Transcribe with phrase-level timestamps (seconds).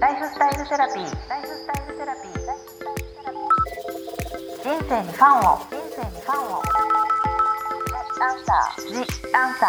[0.00, 1.28] ライフスタイルセラピー。
[1.28, 2.32] ライフスタイルセラピー。
[4.62, 5.58] 人生にファンを。
[5.58, 6.62] 人生にファンを。
[8.20, 8.86] アンサー。
[8.92, 8.94] ジ
[9.34, 9.66] アンサ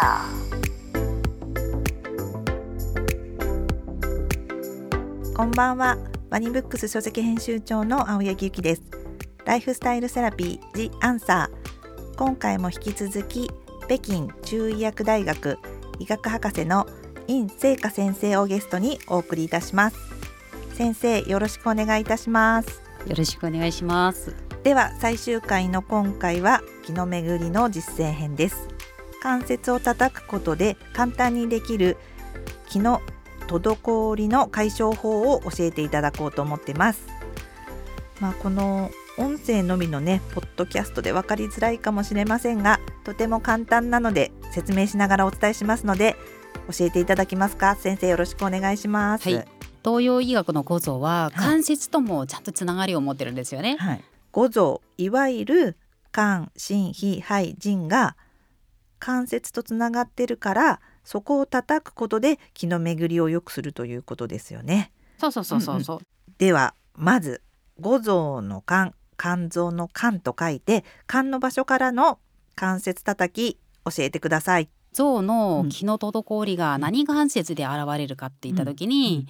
[5.26, 5.34] ー。
[5.34, 5.98] こんばんは
[6.28, 8.82] バニブックス書籍編集長の青柳ゆきです
[9.46, 11.48] ライフスタイルセラピー The Answer
[12.16, 13.50] 今回も引き続き
[13.88, 15.58] 北京中医薬大学
[15.98, 16.86] 医学博士の
[17.26, 20.09] 尹聖華先生をゲストにお送りいたします
[20.80, 22.80] 先生よろしくお願いいたします。
[23.06, 24.34] よろしくお願いします。
[24.62, 28.66] では最終回の今回は気の巡りの実践編です。
[29.22, 31.98] 関節を叩くことで簡単にできる
[32.66, 33.02] 気の
[33.46, 37.06] 滞りの解消法を教えていただこうと思ってます。
[38.18, 46.16] まあこの音声のみのねポッドキャストで分かりづらいかもしれませんがとても簡単なので説明しながらお伝えしますので
[46.74, 47.76] 教えていただけますか？
[47.76, 55.76] 先生よろしくお願いします、はい東洋医学の構造は関節ともちゃんとつながりを持ってるんですよね、はい、五臓いわゆる
[56.12, 58.16] 肝心脾肺腎が
[58.98, 64.92] 関節とつながってるからそこを叩くことで気の巡りを良くするということですよね。
[65.18, 66.00] そうそうそうそうそう、
[66.38, 67.42] ではまず
[67.78, 72.18] 五臓の肝肝臓の肝と書いて肝の場所からの
[72.54, 74.68] 関節叩き教えてください。
[74.92, 79.26] 臓の気の滞りが何関節で現れるかって言った時に、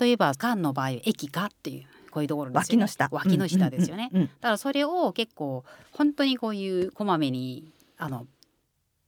[0.00, 2.82] 例えば肝の場合液化っていうこういうところですよね。
[2.82, 3.08] 脇の下。
[3.10, 8.26] 脇の下ですよね、うんうんうんだからそれを結構本当にこういうこまめにあの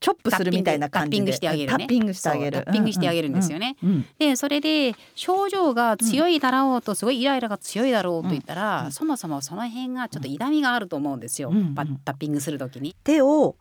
[0.00, 1.78] チョップするみたいな感じでタッピングしてあげるね。
[1.78, 2.62] タッピングしてあげる。
[2.64, 3.76] タッピングしてあげるんですよね。
[3.82, 4.06] うんうんうん。
[4.18, 11.16] でそれで症状が強いだろうと、すごいイライラが強いだろうと言ったら、うんそもそもその辺がちょっと痛みがあると思う。
[11.16, 11.74] んですよ、うんうん。
[11.74, 12.94] パタッピングする時に。
[13.02, 13.56] 手を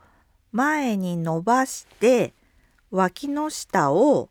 [0.52, 2.34] 前に伸ばして
[2.92, 4.30] 脇の下を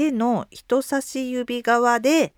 [0.00, 2.32] 手の人差し指側で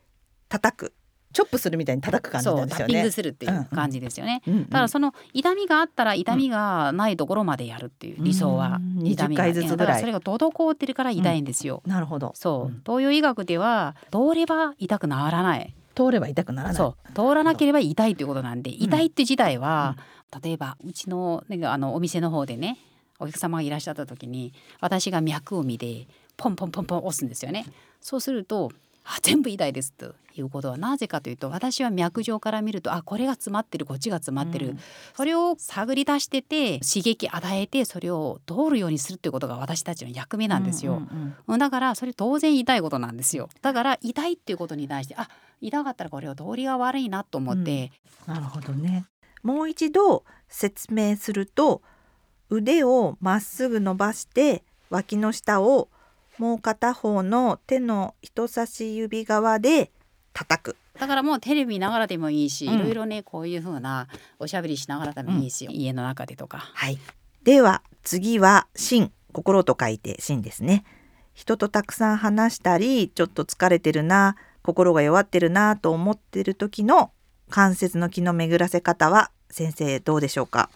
[0.48, 0.94] 叩く。
[1.32, 4.42] チョップするみたいに叩く感じそうタッピンなんですよねグするっていう感じですよね。
[4.46, 9.44] うんうんただその痛みがあったら痛みがないところまでやるっていう理想はうん痛みが。
[9.44, 9.78] 20回ずつぐらい。
[9.78, 11.82] だからそれが滞ってるから痛いんですよ。
[11.86, 12.82] なるほどそう、うん。
[12.84, 15.74] 東洋医学では通れば痛くならない。
[15.94, 16.76] 通れば痛くならない。
[16.76, 17.12] そう。
[17.14, 19.96] 通らなければ痛いということなんで痛いって自体は、
[20.42, 22.78] 例えばうちの,、ね、あのお店の方でね
[23.22, 26.08] お客様がいらっしゃった時に私が脈を見て
[26.42, 27.64] ポンポンポンポン押すんですよね。
[28.00, 28.72] そうすると
[29.04, 34.78] あ全部痛いですということはなぜかというと私は脈上から見るとあこれが詰まってるこっちが詰まってる、うん。
[35.16, 40.94] それを探り出してて刺激与えてそれを通るようにするということが私たちの役目なんですよ。
[40.94, 41.58] うんうんうんうん。
[41.58, 43.48] だからそれ当然痛いことなんですよ。
[43.60, 45.28] だから痛いっていうことに対してあ
[45.60, 47.92] 痛かったらこれは通りが悪いなと思って、
[48.26, 49.04] なるほどね。
[49.42, 51.82] もう一度説明すると
[52.50, 55.88] 腕をまっすぐ伸ばして脇の下を
[56.38, 59.90] もう片方の手の人差し指側で
[60.32, 60.76] 叩く。
[60.98, 62.74] だからもうテレビ見ながらでもいいし、うん。
[62.74, 66.58] いろいろねこういう風なおしゃべりしながらでもいいし、家の中でとか。
[66.58, 66.98] はい。
[67.42, 70.84] では次は心心と書いて心ですね。
[71.34, 77.10] 人とたくさん話したりちょっと疲れてるな心が弱ってるなと思ってる時の
[77.48, 80.68] 関節の気の巡らせ方は先生どうでしょうか？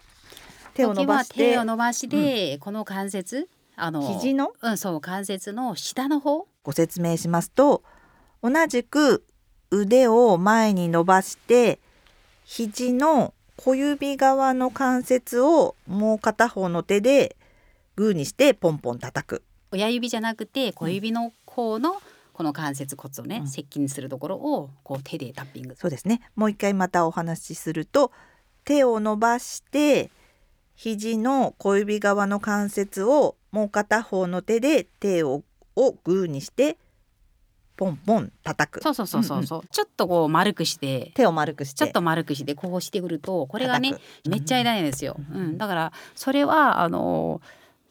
[0.73, 3.47] 手を伸ばし時は手てを伸ばして、この関節
[3.79, 4.53] あの肘の？
[4.61, 6.47] うんそう関節の下の方。
[6.63, 7.83] ご説明しますと
[8.43, 9.23] 同じく
[9.71, 11.79] 腕を前に伸ばして
[12.43, 17.37] 肘の小指側の関節をもう片方の手で
[17.95, 19.43] グーにしてポンポン叩く。
[19.71, 22.01] 親指じゃなくて小指の方の
[22.33, 23.47] この関節骨をね、うん。
[23.47, 25.75] 接近するところをこう手でタッピング。
[25.75, 26.21] そうですね。
[26.35, 28.11] もう一回またお話しすると
[28.63, 30.11] 手を伸ばして
[30.75, 35.43] 肘の小指側の関節をもう片方の手で手を
[35.75, 36.77] をグーにして
[37.75, 38.83] ポンポン叩く。
[38.83, 41.11] そうそうそうそうそう、ちょっとこう丸くして。
[41.15, 41.77] 手を丸くして。
[41.77, 43.95] ちょっと丸くしてこうしてくるとこれがね
[44.29, 45.57] めっちゃ痛いんですよ、ううんん。
[45.57, 47.41] だからそれはあの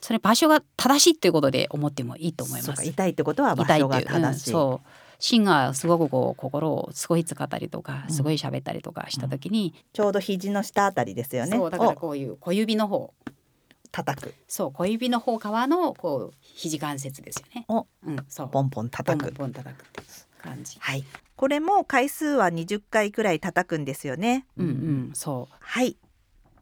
[0.01, 2.73] それ場所が正しいっていうことで思ってもいいと思います。
[2.73, 4.35] か痛いってことは場所が痛いっていう、うん。
[4.35, 4.89] そう。
[5.19, 8.15] 芯がすごくこう心をすごい使ったりとかうん。
[8.15, 11.57] すごい喋ったりとかした時に、ちょうど肘の下あたりですよね。
[11.57, 13.13] そうだからをこういう小指の方
[13.97, 17.65] 叩く、そう小指の方側のこう肘関節ですよね。
[17.69, 19.27] をうん、そうポンポン叩く。
[19.27, 20.03] ポンポン叩くって
[20.43, 20.77] 感じ。
[20.79, 21.05] はい。
[21.35, 24.47] これも回数は20回くらい叩くんですよね。
[24.59, 25.97] うんうんそうはい。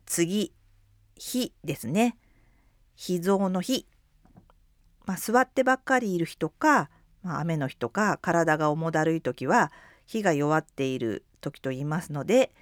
[0.06, 0.52] 次、
[1.16, 2.16] 火ですね。
[2.96, 3.86] 脾臓の火。
[5.04, 6.88] まあ、座ってばっかりいる日とか、
[7.24, 9.72] まあ、雨の日とか体が重だるい時は
[10.06, 12.52] 火が弱っている時と言いますので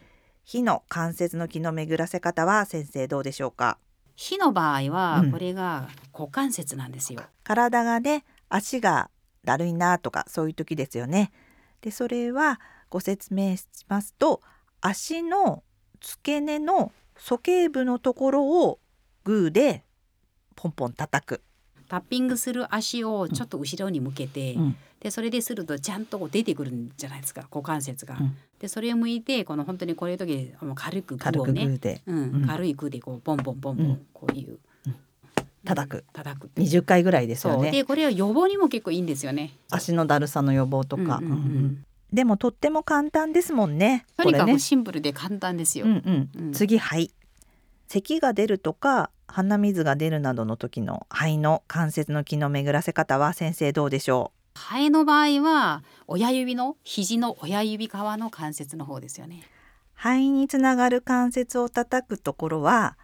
[0.44, 3.78] 火の関節の気の巡らせ方は先生どうでしょうか？
[4.14, 7.22] 火の場合はうんこれが股関節なんですよ。
[7.44, 9.10] 体がね足が
[9.44, 11.32] だるいなとかそういう時ですよね
[11.80, 12.60] でそれは
[12.90, 14.40] ご説明しますと
[14.80, 15.64] 足の
[16.00, 18.78] 付け根の鼠径部のところを
[19.24, 19.84] グーで
[20.54, 21.42] ポンポン叩く。
[21.88, 28.16] タッピングする足をちょっと後ろに向けて、うんでそれでするとちゃんとこう出てくるんじゃないですか股関節が。
[28.20, 28.36] うん。
[28.60, 32.02] でそれを向いてこの本当にこういう時もう軽くグをねくグーで。
[32.06, 32.46] うんうん。
[32.46, 34.06] 軽いグーでこうボンボンボンボン、うん。
[34.12, 34.58] こういう、
[35.64, 36.04] 叩く。
[36.12, 36.68] 叩くっていう。
[36.68, 37.72] 20回ぐらいですよね。
[37.72, 39.54] でこれは予防にも結構いいんですよね。
[39.70, 41.36] 足のだるさの予防とか、うんうんうん。
[41.36, 44.04] うんでもとっても簡単ですもんね。
[44.18, 45.86] とにかこれねくシンプルで簡単ですよ。
[45.86, 46.30] うんうん。
[46.38, 46.52] うん。
[46.52, 47.10] 次肺。
[47.88, 59.42] 咳が出るとか鼻水が出るなどの時の肺の関節の気の巡らせ方は先生どうでしょ肺の場合は親指の肘の親指側の関節の方ですよね。
[59.94, 62.96] 肺につながる関節を叩くところは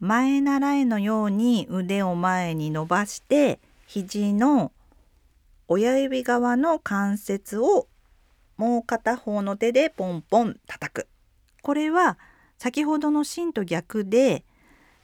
[0.00, 4.70] 前習いのように腕を前に伸ばして肘の
[5.66, 7.88] 親指側の関節を
[8.56, 11.08] もう片方の手でポンポン叩く
[11.62, 12.18] これは
[12.58, 14.44] 先ほどの芯と逆で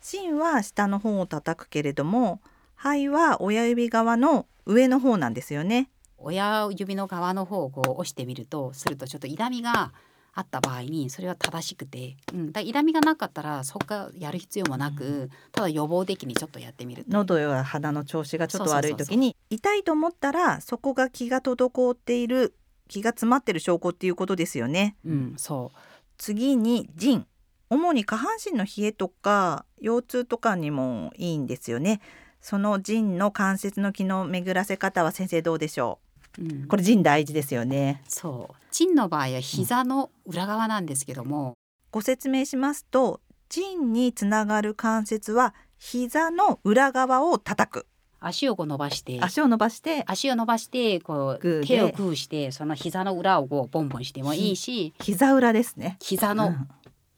[0.00, 2.40] 芯は下の方を叩くけれども
[2.82, 5.90] 肺は親指側の上の方なんですよね。
[6.16, 9.92] 親指の側の方をこう押してみるとするとちょっと痛みが
[10.32, 22.54] あった場合にそれは正しくて、うん、だ痛みがなかったらそこからやる必要もなくただ予防的にちょっとやってみると喉や鼻の調子がちょっと悪い時に痛いと思ったらそこが気が滞っている
[22.88, 24.96] 気が詰まってる証拠っていうことですよね。
[25.04, 25.78] うん、そう。
[26.18, 27.26] 次に腎。
[27.68, 32.00] 主に下半身の冷えとか腰痛とかにもいいんですよね。
[32.40, 35.98] その腎の関節の気の巡らせ方は先生どうでしょ
[36.38, 36.42] う？
[36.42, 36.64] ん。
[36.64, 36.66] う。
[36.68, 38.02] これ腎大事ですよね。
[38.08, 38.54] そう。
[38.72, 41.54] 腎の場合は膝の裏側なんですけども、
[41.90, 47.86] ご説明しますと腎につながる関節は膝の裏側を叩く。
[48.20, 49.18] 足をこう伸ばして。
[49.20, 50.04] 足を伸ばして。
[50.06, 54.92] 足を伸ばしてこう手をグーしてその膝の裏をこうボンボンしてもいいし。
[55.00, 55.96] 膝裏ですね。
[56.00, 56.68] 膝のうん。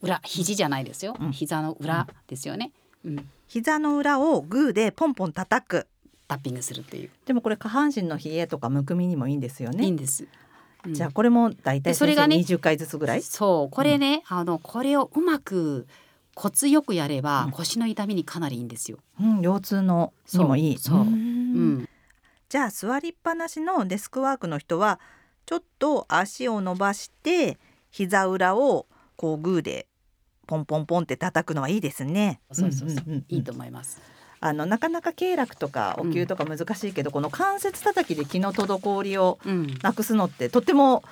[0.00, 1.32] 裏肘じゃないですよ、うん。
[1.32, 2.72] 膝の裏ですよね、
[3.04, 5.86] うん、膝の裏をグーでポンポン叩く。
[6.26, 9.84] タッピングするっていう、でもこれ下半身の冷えとかむくみにもいいんですよね。
[9.84, 10.26] いいんです、
[10.86, 10.94] うん。
[10.94, 13.22] じゃあこれもだいたい先生でそれがね20回ずつぐらい？
[13.22, 15.86] そうこれね、あのこれをうまく
[16.34, 17.50] コツよくやれば、うん。
[17.50, 20.78] 腰の痛みにかなりいいんですよ、うん、腰痛のにもいい。
[20.78, 21.88] そううん、
[22.48, 24.98] じゃあ座りっぱなしのデスクワークの人は
[25.44, 27.58] ちょっと足を伸ばして
[27.90, 29.86] 膝裏をこうグーで
[30.52, 32.42] ポンポンポンって叩くのはいいですね。
[32.52, 33.24] そうそうそう、んんんん。
[33.30, 34.02] いいと思います。
[34.40, 39.78] あのなかなか経絡とかお灸とか難しいけど、この関節叩きで気の滞りをうん。
[39.82, 41.04] なくすのってとっても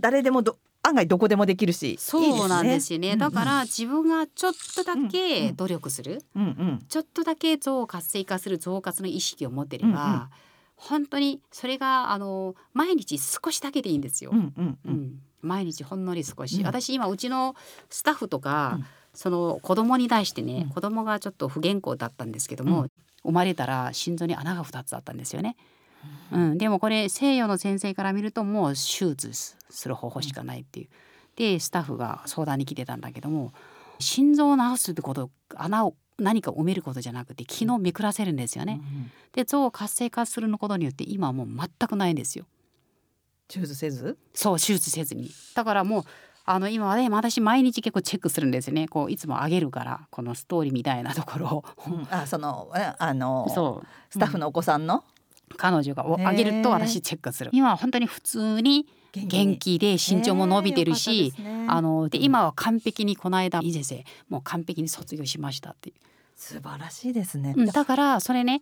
[0.00, 3.08] 誰でもど案外どこでもできるしそうなんですよね。
[3.08, 3.16] いいですね。
[3.18, 6.84] だから自分がちょっとだけ努力する、うんうん。
[6.88, 10.22] ちょっとだけ臓を活性化する臓活の意識を持ってれば、うんうん。
[10.76, 14.30] 本当にそれがあの毎日少しだけでいいんですよ。
[14.32, 17.54] うんうんううんん毎日ほんのり少し、うん私今うちの
[17.90, 22.90] スタッフとか、うんその子供に対してね、うん子供がちょっと不健康だったんですけども、うん
[23.24, 25.56] 生まれたら心臓に穴が2つあったんですよね。
[26.30, 29.32] うん、でもこれ西洋の先生から見るともう手術
[29.70, 30.88] する方法しかないっていう。
[31.36, 33.52] でスタッフが相談に来てたんだけども
[33.98, 38.80] 心臓を治すってこと穴を何か埋めることじゃなくて気のめくらせるんですよね。
[39.32, 42.44] で臓を活性化することによって今はもう全くないんですよ。
[43.48, 45.30] 手術せず、そう手術せずに。
[45.54, 46.04] だからもう
[46.46, 48.88] あの今はね私毎日結構チェックするんですよね。
[48.88, 51.64] こういつも上げるからこのストーリーみたいなところを。
[52.10, 53.86] あそのえあのそう。
[54.10, 55.04] スタッフのお子さんの？
[55.56, 57.50] 彼女が上げると私チェックする。
[57.52, 61.32] 今は本当に普通に元気で身長も伸びてるし、
[61.68, 65.96] あので今は完璧にこの間いい先生もう完璧に卒業しましたっていう。
[66.36, 67.54] 素晴らしいですね。
[67.56, 67.66] うん。
[67.66, 68.60] だからそれね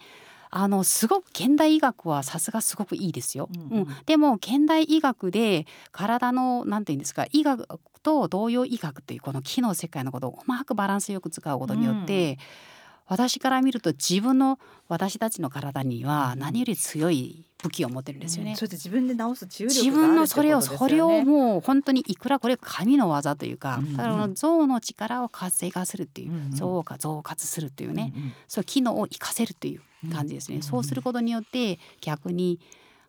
[0.54, 3.48] あのすごく現代医学はさすがすごくいいですよ。
[3.72, 3.78] うん。
[3.78, 3.86] うん。
[4.04, 7.66] でも現代医学で体のなんていうんですか医学
[8.02, 12.38] と同様医学っていうこの機能世界のことをうまくバランスよく使うことによって、
[13.06, 18.54] 私から見ると自分の私たちの体には何より強い武器を持ってるんですよね。
[18.54, 29.80] それで自分で治す治癒力自がある分のそれをそれをもう本当にいくらこれ神の技というか、うんうんだから臓の力を活性化するっていう、うんうん臓が増活するっていうね、うんうんそう機能を生かせるっていう
[30.10, 32.60] 感じですね、うんそうすることによって逆に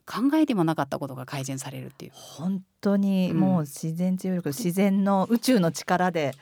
[0.05, 2.11] 考えてもなかったことが改善されるっていう。
[2.13, 6.33] 本当にもう自然治癒力、自然の宇宙の力で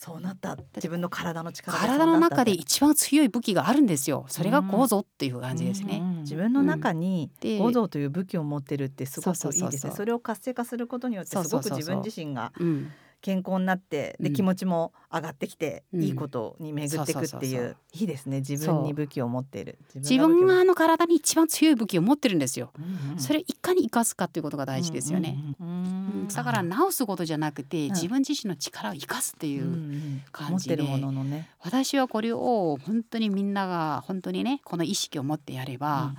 [0.00, 4.24] そうなった自分の体の力で体の中で一番強い武器があるんですよ。
[4.28, 5.98] それが構造っていう感じですね。
[6.00, 6.10] うん。
[6.10, 6.22] うん。
[6.22, 9.50] 自分の中にで五臓という武器を持ってるってすごくいいですね。
[9.50, 9.92] そうそうそうそう。
[9.96, 11.70] それを活性化することによってすごくそうそうそう。
[11.70, 14.34] そう自分自身がうん、健康になってで、うん。
[14.34, 16.02] 気持ちも上がってきて、うん。
[16.02, 18.38] いいことに巡っていくっていそういいですね。
[18.38, 19.78] 自分に武器を持っている。
[19.94, 22.72] 自分ががあの体に一番強い武器を持ってるんですよ。
[22.78, 25.36] うんうんそれいかに生かすかっていうことが大事ですよね。
[25.60, 25.86] うんうんうんう
[26.24, 27.90] んだから治すことじゃなくてん。
[27.90, 36.18] 自分自身の力を生かすっていう、うんうん感じで持ってるもののね、私はこれを本当にみんなが本当にねこの意識を持ってやれば、い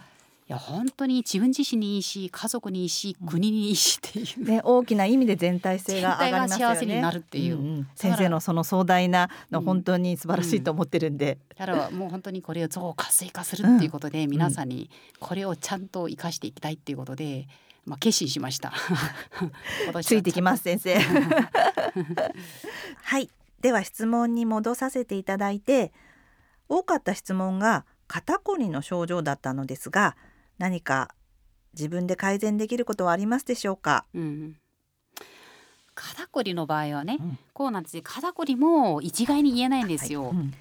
[0.51, 3.27] や本当に自分自身にいいし家族にいいしうん。
[3.27, 6.75] 国にいいしっていう、ね、大きな意味で全体性が上がりますよね。
[6.75, 7.55] 幸せになるっていう。
[7.55, 7.87] んん。
[7.95, 9.65] 先生のその壮大なのうん。
[9.65, 14.89] 本当に素晴らしいと思ってるんで、だからもう本当にこれを増活性化するっていうことで、皆さんに
[15.19, 17.47] これをちゃんと生かしていきたいっていうことで、
[17.85, 18.73] まあ、決心しました。
[20.03, 20.99] ついてきます先生。
[23.03, 23.29] はい、
[23.61, 25.93] では質問に戻させていただいて、
[26.67, 30.15] 多かった質問が肩こりの症状だったのですが、
[30.61, 31.15] 何か
[31.73, 34.05] 自分で改善できることはありますでしょうか？
[34.13, 34.57] うん
[35.95, 37.39] 肩こりの場合はね、うん。
[37.51, 38.03] こうなんですよ。
[38.05, 40.25] 肩こりも一概に言えないんですよ。
[40.25, 40.31] はい。
[40.31, 40.53] うん。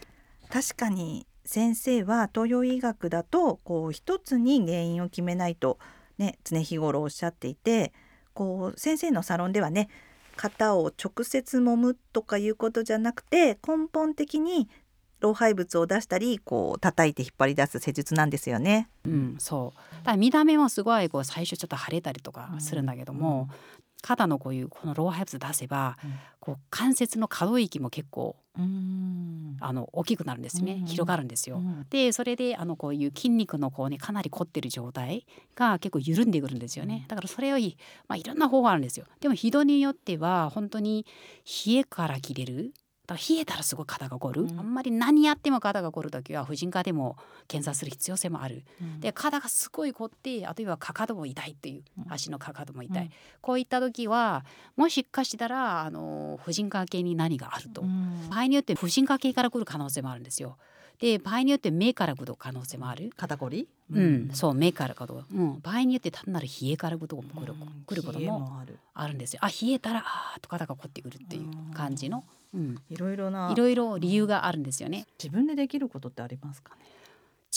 [0.49, 5.79] 確かに先生は東洋医学だとこう一つに原因を決めないと
[6.17, 7.93] ね常日頃おっしゃっていて
[8.33, 9.91] こう先生のサロンではね
[10.37, 14.69] 肩を直接揉むとかいうことじゃなくて根本的に
[15.21, 18.89] 老廃物を出したりこう叩いて引っ張り出す施術なんですよね。
[19.05, 20.05] うん、そう。
[20.05, 23.49] だ見た目もすごいこう最初ちょっと腫れたりとかするんだけども、
[24.03, 26.13] 肩のこういうこの老廃物出せば、うん。
[26.41, 29.57] こう関節の可動域も結構うん。
[29.61, 30.87] あの大きくなるんですね、うん。
[30.87, 31.59] 広がるんですよ。
[31.59, 31.87] うん。
[31.91, 37.05] でそれであのこういう筋肉のこうねかなり凝ってる状態が結構緩んでくるんですよね。
[37.09, 37.77] だからそれをい
[38.09, 39.07] まあいろんな方法あるんですよ。
[39.21, 41.05] でも人によっては本当に
[41.67, 42.73] 冷えから切れる
[43.15, 44.59] だ冷えたらすごい肩が凝る、うん。
[44.59, 47.17] あんまり何やっても肩が凝る時は婦人科でも
[47.49, 48.65] 検査する必要性もある。
[48.81, 49.01] うん。
[49.01, 51.51] で肩がすごい凝ってあるいはかかとも痛い。
[51.51, 52.13] っていううん。
[52.13, 53.11] 足のかかとも痛い、うん。
[53.41, 54.45] こういった時は
[54.77, 58.29] もしかしたらあの婦人科系に何があると、うん。
[58.31, 60.57] 場合によって婦人科系から来る可能性もあるんですよ。
[61.01, 63.11] で場合によって目から来る可能性もある。
[63.17, 65.43] 肩こり、うん、そう目からかと、う。
[65.43, 67.47] ん、場合によって単なる冷えから来ることも来
[67.97, 68.79] る,、こともある。
[68.93, 69.41] あるんですよ。
[69.43, 72.23] あ冷えたらあーっと肩が凝ってくるっていう感じの、
[72.55, 73.51] うん、いろいろな。
[73.51, 75.07] いろいろ理由があるんですよね。
[75.19, 76.83] 自分でできることってありますかね？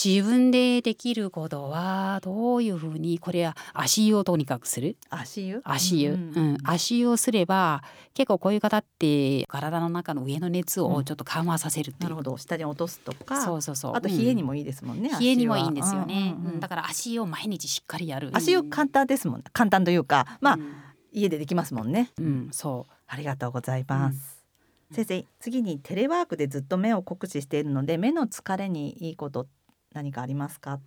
[0.04, 4.98] 自分でできることはどういうふうにこれは足湯をとにかくする？
[5.10, 5.62] 足湯？
[5.64, 6.58] 足湯、うん。
[6.64, 7.84] 足湯をすれば
[8.14, 12.38] 結構こういう方って体の中の上の熱をちょっと緩和させるっていう、なるほど。
[12.38, 13.96] 下に落とすとかそうそうそう。
[13.96, 16.60] あと冷えにもいいですもんね、冷えにもいいんですよね、うん。
[16.60, 18.30] だから足湯を毎日しっかりやる。
[18.34, 20.74] 足湯簡単ですもん簡単というかまあ、うん。
[21.12, 22.10] 家でできますもんね。
[22.20, 24.44] うん、そありがとうございます、
[24.92, 29.48] 先生次にテレワークでずっと目を酷使しているので目の疲れにいいこと
[29.94, 30.74] 何かありますか？
[30.74, 30.80] う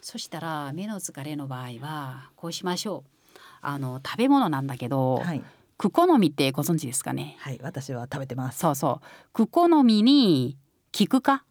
[0.00, 3.38] そしたら目の疲れの場合はこうしましょう。
[3.60, 5.42] あの食べ物なんだけど、はい。
[5.78, 7.36] クコの実ってご存知ですかね？
[7.40, 8.58] はい私は食べてます。
[8.58, 9.06] そうそう。
[9.32, 10.56] クコの実に
[10.92, 11.44] 菊か？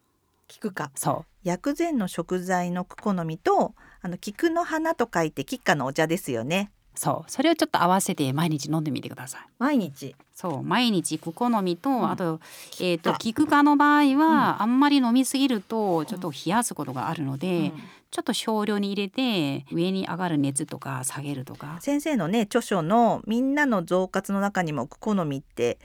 [0.48, 0.90] 菊か。
[0.94, 6.70] そ薬膳の食材のクコの実とあの菊の花と書いて菊花のお茶ですよね。
[6.72, 7.30] うそう。
[7.30, 9.40] それをちょっと合わせて毎日飲んでみてください。
[9.58, 10.14] 毎日？
[10.34, 10.62] そう。
[10.62, 12.10] 毎日クコの実と、ん。
[12.10, 12.40] あと,、
[12.80, 17.72] えー、とあ菊科の場合は、あんまり飲みすぎるとちょっと冷やすことがあるので、
[18.10, 21.78] ちょっと少量に入れて上に上がる熱とか下げるとか。
[21.80, 25.78] 先生のね著書の「みんなの増活」の中にもクコの実って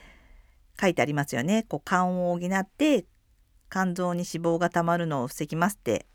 [0.78, 1.64] 書いてありますよね。
[1.68, 3.06] こう肝を補って
[3.70, 6.06] 肝臓に脂肪がたまるのを防ぎますって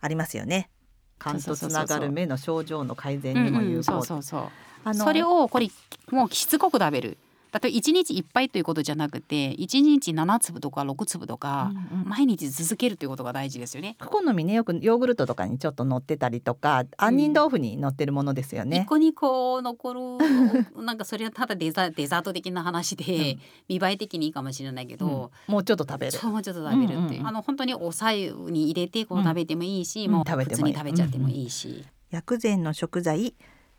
[0.00, 0.70] ありますよね。
[1.18, 3.82] 肝とつながる目の症状の改善にも有効。
[3.82, 4.42] そうそうそう
[4.84, 5.68] あのそれをこれ
[6.10, 7.18] もうしつこく食べる
[7.52, 12.08] だって1日1杯ということじゃなくて1日7粒とか6粒とか、うんうん。
[12.08, 13.96] 毎日続けるということが大事ですよね。
[13.98, 18.82] クコの実ねよくヨーグルトとかにちょっと乗ってたりとか杏仁豆腐に乗ってるものですよね。
[18.84, 20.00] 一個にこう残る
[20.82, 23.38] なんかそれはただデザデザート的な話で、
[23.68, 25.52] 見栄え的にいいかもしれないけど、うん。
[25.52, 26.28] もうちょっと食べる。
[26.28, 27.26] もうちょっと食べるっていう、うんうんうん。
[27.26, 30.12] あの本当にお白湯に入れてこううん食べてもいいし、うん。
[30.12, 30.74] もう食べてもいい。
[30.74, 33.34] 普通に食べちゃってもいいし、薬膳の食材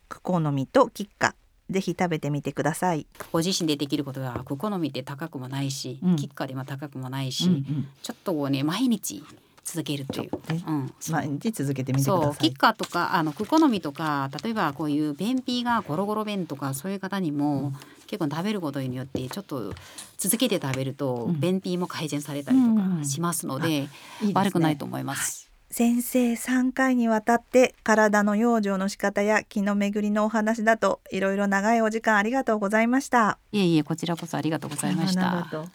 [0.10, 1.36] クコの実と菊花
[1.70, 3.06] ぜひ食べてみてください。
[3.32, 9.24] ご自身でできることがここの見て高くもないし、うんキッカでも高くもないし、うんうんちょっとこうね毎日
[9.64, 10.32] 続けるっていう。
[10.54, 12.50] ねうん、そう毎日続けてみてくそうださい。
[12.50, 17.74] キッカとかあのクコの実とか例えばこういう便秘がゴロゴロ便とかそういう方にも、
[18.08, 19.74] 結構食べることによってちょっと
[20.18, 23.90] 続けて食べると、うん便秘も改善されたりとうんうんうんかしますので、
[24.34, 25.47] 悪くないと思います。
[25.70, 33.38] 先生3回にわたって体の養生の仕方や気の巡りのお話だといろいろ長いお時間ありがとうございました。
[33.52, 35.22] いえいえこちらこそありがとうございました。
[35.22, 35.70] なるほど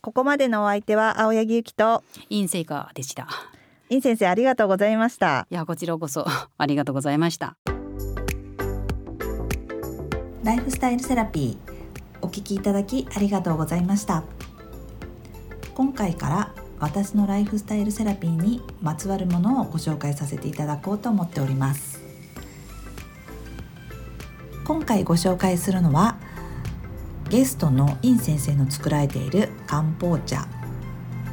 [0.00, 3.28] ここまでのお相手は青柳ゆきとインセイカでした。
[3.90, 5.46] イン先生ありがとうございました。
[5.50, 6.26] いやこちらこそ
[6.58, 7.56] ありがとうございました。
[10.48, 11.78] ライフスタイルセラピー
[12.22, 14.24] お聞きいただきありがとうございました
[15.74, 22.00] 今回から私のライフスタイルセラピーにまつわるものをご紹介させていただこうと思っております。
[24.64, 26.16] 今回ご紹介するのは
[27.30, 30.46] ゲストのイン先生の作られている漢方茶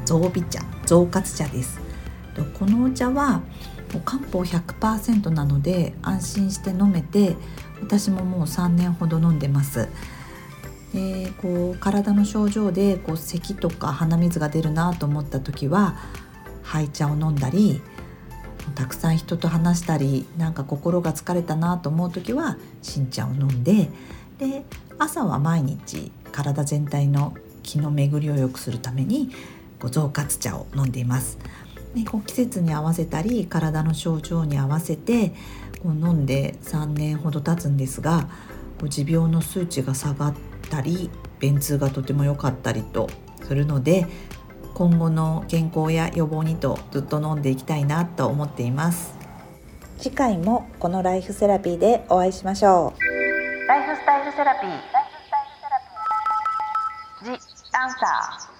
[0.04, 1.80] 増美茶増活茶です。
[2.58, 3.38] このお茶は
[3.92, 7.36] もう漢方100%なので安心して飲めて
[7.80, 9.88] 私ももう3年ほど飲んでます。
[10.96, 15.94] でこう体の症状でこう咳とか鼻水が出るなと思った時は
[16.62, 17.82] 灰茶を飲んだり
[18.74, 23.90] たくさん人と話したりなんか心が疲れたなと思う時は新茶を飲んで
[24.38, 24.64] で
[24.98, 29.28] 朝は毎日体全体の気の巡りを良くするために
[29.78, 31.38] こう増活茶を飲んでいます。
[31.94, 35.34] でこう季節に合わせたり体の症状に合わせて
[35.82, 38.28] こう飲んで3年ほど経つんですが
[38.78, 40.34] こう持病の数値が下がっ
[40.66, 43.08] たり便通がとても良かったりと
[43.44, 44.06] するので
[44.74, 49.16] 今後の健康や予防にとずっと飲んでいきたいなと思っています。
[49.98, 53.68] 次回もこのライフセラピーでお会いしましょう。
[53.68, 54.96] ライフスタイルセラピー。
[57.24, 58.55] The Answer